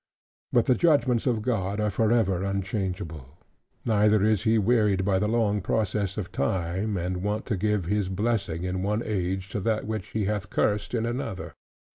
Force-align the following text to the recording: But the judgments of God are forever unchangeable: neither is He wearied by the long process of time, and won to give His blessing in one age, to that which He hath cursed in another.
But 0.51 0.65
the 0.65 0.73
judgments 0.73 1.27
of 1.27 1.43
God 1.43 1.79
are 1.79 1.91
forever 1.91 2.41
unchangeable: 2.43 3.37
neither 3.85 4.25
is 4.25 4.41
He 4.45 4.57
wearied 4.57 5.05
by 5.05 5.19
the 5.19 5.27
long 5.27 5.61
process 5.61 6.17
of 6.17 6.31
time, 6.31 6.97
and 6.97 7.21
won 7.21 7.43
to 7.43 7.55
give 7.55 7.85
His 7.85 8.09
blessing 8.09 8.63
in 8.63 8.81
one 8.81 9.03
age, 9.05 9.49
to 9.49 9.59
that 9.59 9.85
which 9.85 10.07
He 10.07 10.25
hath 10.25 10.49
cursed 10.49 10.95
in 10.95 11.05
another. 11.05 11.53